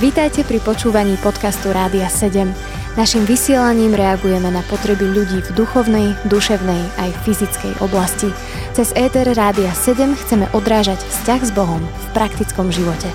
[0.00, 2.44] Vítajte pri počúvaní podcastu Rádia 7.
[2.92, 8.28] Naším vysielaním reagujeme na potreby ľudí v duchovnej, duševnej aj fyzickej oblasti.
[8.76, 13.08] Cez ETR Rádia 7 chceme odrážať vzťah s Bohom v praktickom živote.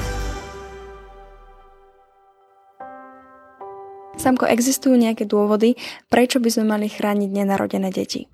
[4.18, 5.78] Samko, existujú nejaké dôvody,
[6.10, 8.26] prečo by sme mali chrániť nenarodené deti?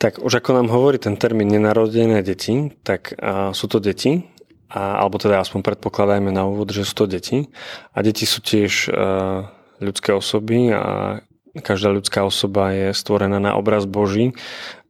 [0.00, 4.32] Tak už ako nám hovorí ten termín nenarodené deti, tak a, sú to deti,
[4.70, 7.48] a, alebo teda aspoň predpokladajme na úvod, že sú to deti.
[7.92, 9.48] A deti sú tiež uh,
[9.78, 11.20] ľudské osoby a
[11.62, 14.34] každá ľudská osoba je stvorená na obraz Boží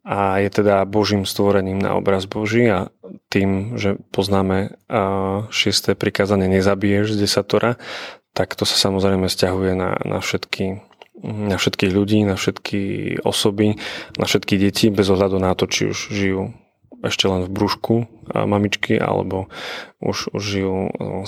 [0.05, 2.93] a je teda Božím stvorením na obraz Boží a
[3.29, 7.77] tým, že poznáme uh, šiesté prikázanie nezabiješ z desatora,
[8.37, 10.84] tak to sa samozrejme stiahuje na, na všetky
[11.25, 12.81] na všetkých ľudí, na všetky
[13.25, 13.81] osoby,
[14.20, 16.53] na všetky deti, bez ohľadu na to, či už žijú
[17.05, 17.95] ešte len v brúšku
[18.33, 19.53] mamičky alebo
[20.01, 20.79] už, už žijú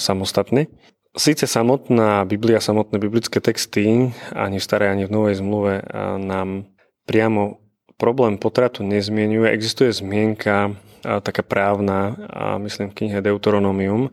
[0.01, 0.73] samostatne.
[1.17, 5.81] Síce samotná Biblia, samotné biblické texty ani v starej, ani v novej zmluve
[6.20, 6.69] nám
[7.09, 7.61] priamo
[7.97, 9.48] problém potratu nezmienuje.
[9.48, 12.19] Existuje zmienka taká právna,
[12.61, 14.11] myslím v knihe Deuteronomium,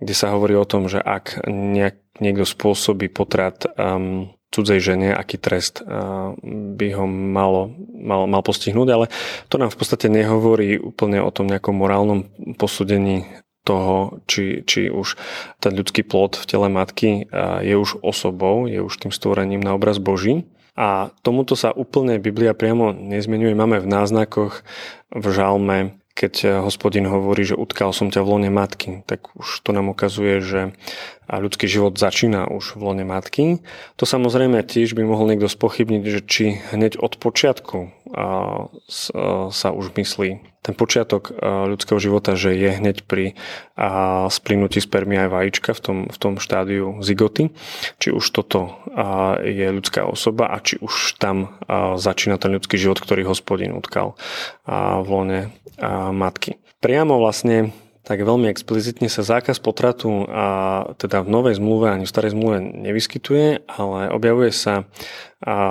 [0.00, 1.44] kde sa hovorí o tom, že ak
[2.22, 5.84] niekto spôsobí potrat um, cudzej žene, aký trest
[6.42, 9.06] by ho malo, mal, mal postihnúť, ale
[9.52, 12.24] to nám v podstate nehovorí úplne o tom nejakom morálnom
[12.56, 13.28] posúdení
[13.68, 15.20] toho, či, či už
[15.60, 17.28] ten ľudský plod v tele matky
[17.60, 20.48] je už osobou, je už tým stvorením na obraz Boží.
[20.78, 23.52] A tomuto sa úplne Biblia priamo nezmenuje.
[23.52, 24.62] Máme v náznakoch
[25.10, 29.62] v žalme keď eh, hospodin hovorí, že utkal som ťa v lone matky, tak už
[29.62, 30.74] to nám ukazuje, že
[31.30, 33.62] ľudský život začína už v lone matky.
[34.00, 37.92] To samozrejme tiež by mohol niekto spochybniť, že či hneď od počiatku
[39.44, 41.32] sa už myslí ten počiatok
[41.72, 43.32] ľudského života, že je hneď pri
[44.28, 47.56] splynutí spermia aj vajíčka v tom, v tom štádiu zigoty.
[47.96, 48.76] Či už toto
[49.40, 51.56] je ľudská osoba a či už tam
[51.96, 54.12] začína ten ľudský život, ktorý hospodin utkal
[54.68, 55.40] v lone
[56.12, 56.60] matky.
[56.84, 57.72] Priamo vlastne
[58.08, 60.46] tak veľmi explicitne sa zákaz potratu a
[60.96, 64.88] teda v novej zmluve ani v starej zmluve nevyskytuje, ale objavuje sa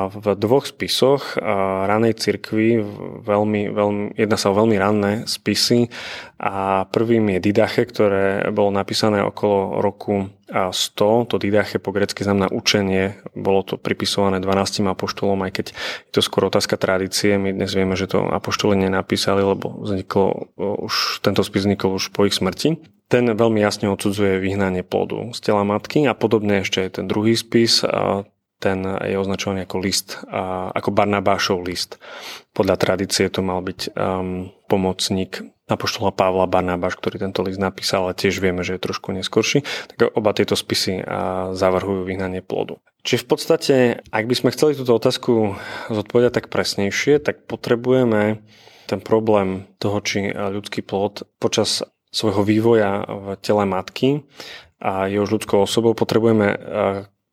[0.07, 1.35] v dvoch spisoch
[1.83, 2.79] ranej cirkvi,
[3.19, 5.91] veľmi, veľmi, jedna sa o veľmi ranné spisy.
[6.39, 12.47] A prvým je Didache, ktoré bolo napísané okolo roku 100, to didache po grecky znamená
[12.47, 15.65] učenie, bolo to pripisované 12 apoštolom, aj keď
[16.07, 21.19] je to skôr otázka tradície, my dnes vieme, že to apoštoli nenapísali, lebo vzniklo, už,
[21.19, 22.79] tento spis vznikol už po ich smrti.
[23.11, 27.35] Ten veľmi jasne odsudzuje vyhnanie plodu z tela matky a podobne ešte je ten druhý
[27.35, 27.83] spis,
[28.57, 30.17] ten je označovaný ako list,
[30.73, 32.01] ako Barnabášov list.
[32.57, 38.15] Podľa tradície to mal byť um, pomocník Apoštola Pavla Barnabáš, ktorý tento list napísal, ale
[38.15, 39.67] tiež vieme, že je trošku neskorší.
[39.91, 41.03] Tak oba tieto spisy
[41.51, 42.79] zavrhujú vyhnanie plodu.
[43.03, 43.75] Čiže v podstate,
[44.07, 45.59] ak by sme chceli túto otázku
[45.91, 48.39] zodpovedať tak presnejšie, tak potrebujeme
[48.87, 51.83] ten problém toho, či ľudský plod počas
[52.15, 54.23] svojho vývoja v tele matky
[54.79, 56.47] a je už ľudskou osobou, potrebujeme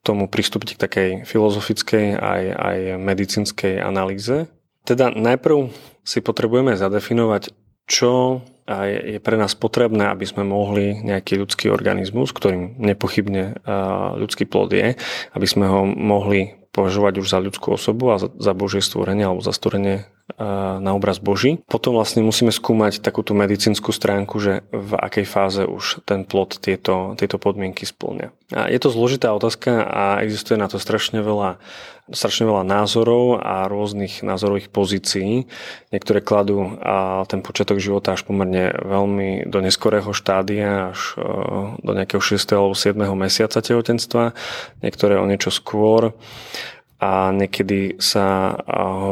[0.04, 4.52] tomu pristúpiť k takej filozofickej aj, aj medicínskej analýze.
[4.84, 5.72] Teda najprv
[6.04, 7.56] si potrebujeme zadefinovať,
[7.88, 13.64] čo je pre nás potrebné, aby sme mohli nejaký ľudský organizmus, ktorým nepochybne
[14.20, 14.96] ľudský plod je,
[15.32, 19.52] aby sme ho mohli považovať už za ľudskú osobu a za Božie stvorenie alebo za
[19.52, 20.08] stvorenie
[20.80, 21.60] na obraz Boží.
[21.68, 27.12] Potom vlastne musíme skúmať takúto medicínsku stránku, že v akej fáze už ten plod tieto,
[27.20, 28.32] tieto podmienky splňa.
[28.56, 31.60] A je to zložitá otázka a existuje na to strašne veľa
[32.12, 35.48] strašne veľa názorov a rôznych názorových pozícií.
[35.88, 41.24] Niektoré kladú a ten počiatok života až pomerne veľmi do neskorého štádia, až e,
[41.80, 42.36] do nejakého 6.
[42.52, 43.00] alebo 7.
[43.16, 44.36] mesiaca tehotenstva,
[44.84, 46.12] niektoré o niečo skôr
[47.04, 48.56] a niekedy sa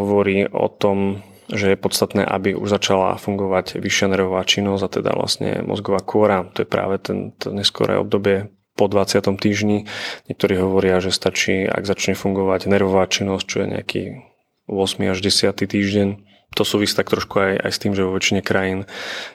[0.00, 1.20] hovorí o tom,
[1.52, 6.48] že je podstatné, aby už začala fungovať vyššia nervová činnosť a teda vlastne mozgová kôra.
[6.56, 9.20] To je práve ten, neskoré obdobie po 20.
[9.36, 9.84] týždni.
[10.32, 14.02] Niektorí hovoria, že stačí, ak začne fungovať nervová činnosť, čo je nejaký
[14.72, 15.52] 8 až 10.
[15.52, 16.08] týždeň.
[16.56, 18.88] To súvisí tak trošku aj, aj s tým, že vo väčšine krajín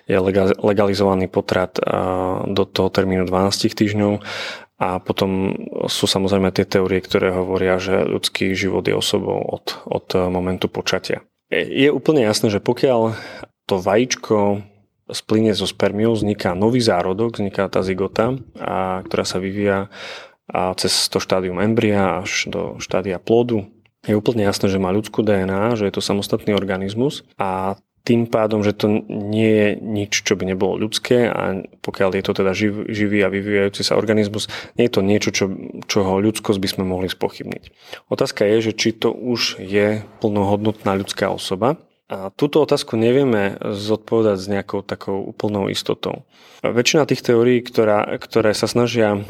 [0.09, 0.17] je
[0.57, 1.77] legalizovaný potrat
[2.45, 4.21] do toho termínu 12 týždňov
[4.77, 5.57] a potom
[5.89, 11.25] sú samozrejme tie teórie, ktoré hovoria, že ľudský život je osobou od, od momentu počatia.
[11.49, 13.17] Je úplne jasné, že pokiaľ
[13.65, 14.61] to vajíčko
[15.07, 19.87] splynie zo spermiou, vzniká nový zárodok, vzniká tá zygota, a, ktorá sa vyvíja
[20.47, 23.67] a cez to štádium embria až do štádia plodu.
[24.07, 27.75] Je úplne jasné, že má ľudskú DNA, že je to samostatný organizmus a
[28.07, 32.31] tým pádom, že to nie je nič, čo by nebolo ľudské a pokiaľ je to
[32.31, 34.47] teda živ, živý a vyvíjajúci sa organizmus,
[34.79, 35.51] nie je to niečo, čo,
[35.91, 37.63] čoho ľudskosť by sme mohli spochybniť.
[38.07, 41.83] Otázka je, že či to už je plnohodnotná ľudská osoba.
[42.07, 46.23] A túto otázku nevieme zodpovedať s nejakou takou úplnou istotou.
[46.63, 49.27] Väčšina tých teórií, ktorá, ktoré sa snažia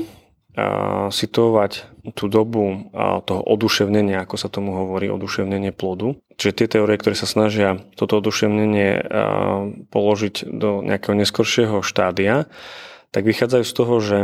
[1.09, 2.93] situovať tú dobu
[3.25, 6.21] toho oduševnenia, ako sa tomu hovorí, oduševnenie plodu.
[6.37, 9.09] Čiže tie teórie, ktoré sa snažia toto oduševnenie
[9.89, 12.45] položiť do nejakého neskoršieho štádia,
[13.09, 14.17] tak vychádzajú z toho, že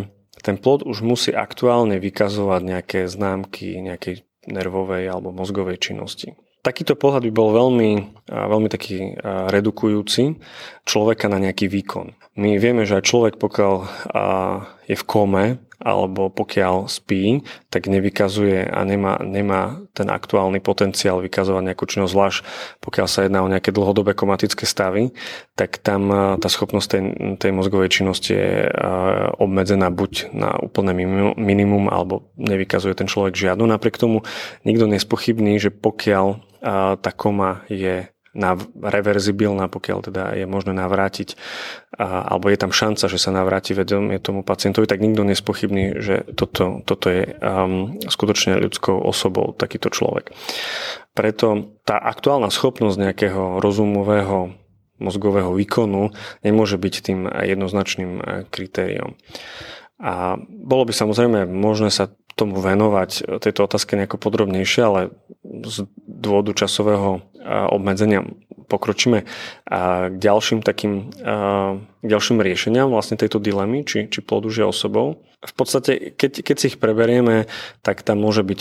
[0.46, 6.38] ten plod už musí aktuálne vykazovať nejaké známky nejakej nervovej alebo mozgovej činnosti.
[6.64, 7.92] Takýto pohľad by bol veľmi,
[8.32, 9.20] veľmi taký
[9.52, 10.40] redukujúci
[10.88, 12.16] človeka na nejaký výkon.
[12.40, 13.74] My vieme, že aj človek, pokiaľ
[14.88, 21.64] je v kome alebo pokiaľ spí, tak nevykazuje a nemá, nemá ten aktuálny potenciál vykazovať
[21.68, 22.40] nejakú činnosť, zvlášť
[22.80, 25.12] pokiaľ sa jedná o nejaké dlhodobé komatické stavy,
[25.60, 26.08] tak tam
[26.40, 27.02] tá schopnosť tej,
[27.44, 28.72] tej mozgovej činnosti je
[29.38, 30.96] obmedzená buď na úplné
[31.36, 33.68] minimum, alebo nevykazuje ten človek žiadnu.
[33.68, 34.24] Napriek tomu
[34.64, 36.56] nikto nespochybní, že pokiaľ
[37.04, 38.08] tá koma je
[38.82, 41.38] reverzibilná, pokiaľ teda je možné navrátiť,
[42.02, 46.82] alebo je tam šanca, že sa navráti vedomie tomu pacientovi, tak nikto nespochybní, že toto,
[46.82, 50.34] toto je um, skutočne ľudskou osobou takýto človek.
[51.14, 54.58] Preto tá aktuálna schopnosť nejakého rozumového
[54.98, 56.10] mozgového výkonu
[56.42, 59.14] nemôže byť tým jednoznačným kritériom.
[60.04, 65.02] A bolo by samozrejme možné sa tomu venovať tejto otázke nejako podrobnejšie, ale
[65.44, 68.26] z dôvodu časového obmedzenia
[68.72, 69.28] pokročíme
[70.10, 71.12] k ďalším takým
[72.04, 75.24] k ďalším riešeniam vlastne tejto dilemy, či, či plod už je osobou.
[75.44, 77.52] V podstate, keď, keď si ich preberieme,
[77.84, 78.60] tak tam môže byť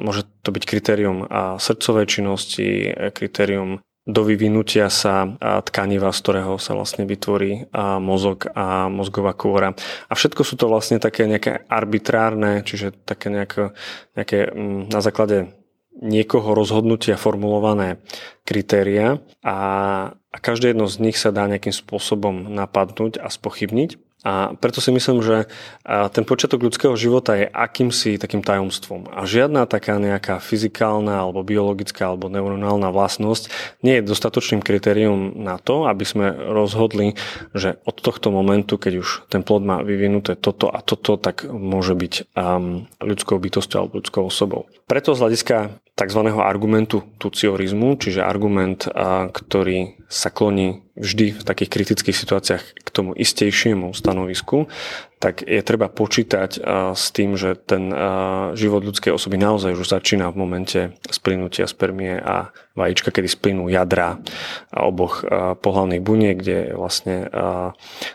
[0.00, 1.28] môže to byť kritérium
[1.60, 7.68] srdcovej činnosti, kritérium do vyvinutia sa tkaniva, z ktorého sa vlastne vytvorí
[8.00, 9.76] mozog a mozgová kôra.
[10.08, 13.76] A všetko sú to vlastne také nejaké arbitrárne, čiže také nejaké,
[14.16, 15.52] nejaké mm, na základe
[15.98, 18.00] niekoho rozhodnutia formulované
[18.48, 19.58] kritéria a,
[20.14, 24.07] a každé jedno z nich sa dá nejakým spôsobom napadnúť a spochybniť.
[24.28, 25.48] A preto si myslím, že
[25.88, 29.08] ten počiatok ľudského života je akýmsi takým tajomstvom.
[29.08, 33.48] A žiadna taká nejaká fyzikálna alebo biologická alebo neuronálna vlastnosť
[33.80, 37.16] nie je dostatočným kritérium na to, aby sme rozhodli,
[37.56, 41.96] že od tohto momentu, keď už ten plod má vyvinuté toto a toto, tak môže
[41.96, 42.36] byť
[43.00, 44.68] ľudskou bytosťou alebo ľudskou osobou.
[44.84, 45.56] Preto z hľadiska
[45.98, 46.20] tzv.
[46.38, 48.86] argumentu tuciorizmu, čiže argument,
[49.34, 54.70] ktorý sa kloní vždy v takých kritických situáciách k tomu istejšiemu stanovisku,
[55.18, 56.62] tak je treba počítať
[56.94, 57.90] s tým, že ten
[58.54, 60.80] život ľudskej osoby naozaj už začína v momente
[61.10, 64.22] splynutia spermie a vajíčka, kedy splynú jadra
[64.70, 65.26] oboch
[65.58, 67.26] pohľavných buniek, kde vlastne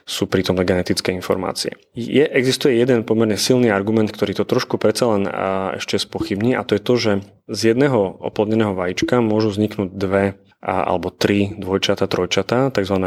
[0.08, 1.76] sú prítomné genetické informácie.
[1.94, 5.28] Je, existuje jeden pomerne silný argument, ktorý to trošku predsa len
[5.78, 7.12] ešte spochybní a to je to, že
[7.48, 10.24] z jedného oplodneného vajíčka môžu vzniknúť dve
[10.64, 12.98] alebo tri dvojčata, trojčata, tzv.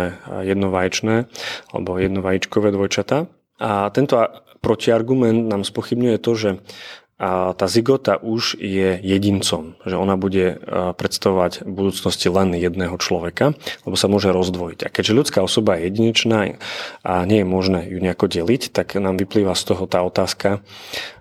[0.44, 1.24] jednovaječné
[1.72, 3.32] alebo jednovajíčkové dvojčata.
[3.56, 4.20] A tento
[4.60, 6.50] protiargument nám spochybňuje to, že
[7.16, 10.60] a tá zigota už je jedincom, že ona bude
[11.00, 13.56] predstavovať v budúcnosti len jedného človeka,
[13.88, 14.84] lebo sa môže rozdvojiť.
[14.84, 16.60] A keďže ľudská osoba je jedinečná
[17.00, 20.60] a nie je možné ju nejako deliť, tak nám vyplýva z toho tá otázka,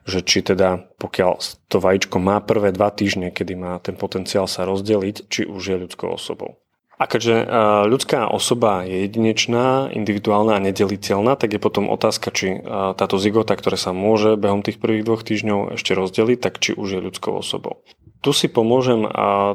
[0.04, 1.40] že či teda pokiaľ
[1.72, 5.80] to vajíčko má prvé dva týždne, kedy má ten potenciál sa rozdeliť, či už je
[5.80, 6.60] ľudskou osobou.
[6.96, 7.46] A keďže e,
[7.92, 12.60] ľudská osoba je jedinečná, individuálna a nedeliteľná, tak je potom otázka, či e,
[12.96, 16.88] táto zigota, ktorá sa môže behom tých prvých dvoch týždňov ešte rozdeliť, tak či už
[16.96, 17.84] je ľudskou osobou.
[18.24, 19.10] Tu si pomôžem e,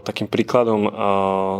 [0.05, 0.93] takým príkladom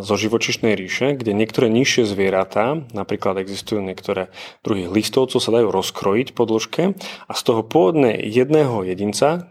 [0.05, 4.29] zo živočišnej ríše, kde niektoré nižšie zvieratá, napríklad existujú niektoré
[4.61, 6.83] druhy listovcov, sa dajú rozkrojiť po dĺžke
[7.25, 9.49] a z toho pôvodne jedného jedinca,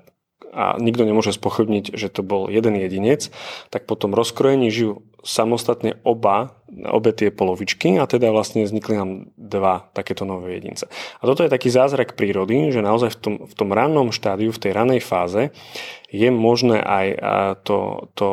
[0.50, 3.30] a nikto nemôže spochybniť, že to bol jeden jedinec,
[3.70, 9.90] tak potom rozkrojení žijú samostatne oba, obe tie polovičky a teda vlastne vznikli nám dva
[9.92, 10.88] takéto nové jedince.
[11.20, 14.62] A toto je taký zázrak prírody, že naozaj v tom, v tom rannom štádiu, v
[14.62, 15.52] tej ranej fáze
[16.10, 17.08] je možné aj
[17.68, 18.30] to, to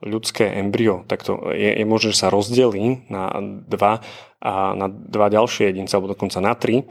[0.00, 3.28] ľudské embryo, tak to je, je možné, že sa rozdelí na
[3.68, 4.00] dva,
[4.40, 6.88] a na dva ďalšie jedince, alebo dokonca na tri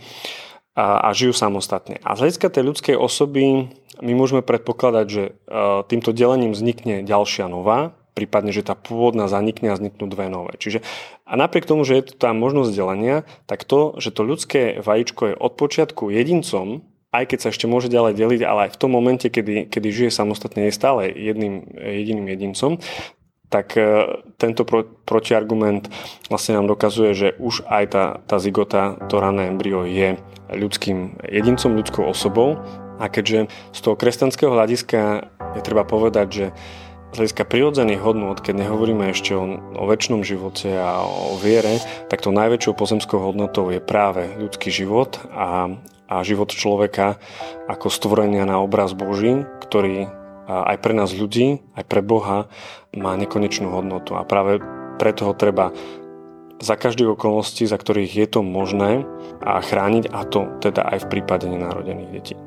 [0.77, 1.98] a, a žijú samostatne.
[2.06, 5.24] A z hľadiska tej ľudskej osoby my môžeme predpokladať, že
[5.89, 10.58] týmto delením vznikne ďalšia nová, prípadne, že tá pôvodná zanikne a vzniknú dve nové.
[10.58, 10.82] Čiže
[11.30, 15.30] a napriek tomu, že je tu tá možnosť delenia, tak to, že to ľudské vajíčko
[15.30, 16.82] je od počiatku jedincom,
[17.14, 20.12] aj keď sa ešte môže ďalej deliť, ale aj v tom momente, kedy, kedy žije
[20.12, 22.82] samostatne, je stále jedným jediným jedincom,
[23.48, 25.88] tak e, tento pro, protiargument
[26.28, 30.20] vlastne nám dokazuje, že už aj tá, tá zigota, to rané embryo je
[30.52, 32.60] ľudským jedincom, ľudskou osobou
[33.00, 36.46] a keďže z toho kresťanského hľadiska je treba povedať, že
[37.12, 41.80] z hľadiska prirodzených hodnot, keď nehovoríme ešte o, o väčšnom živote a o viere,
[42.12, 45.72] tak to najväčšou pozemskou hodnotou je práve ľudský život a,
[46.12, 47.16] a život človeka
[47.72, 50.12] ako stvorenia na obraz Boží, ktorý
[50.48, 52.48] aj pre nás ľudí, aj pre Boha
[52.96, 54.64] má nekonečnú hodnotu a práve
[54.96, 55.76] preto ho treba
[56.58, 59.06] za každých okolností, za ktorých je to možné
[59.44, 62.47] a chrániť a to teda aj v prípade nenarodených detí.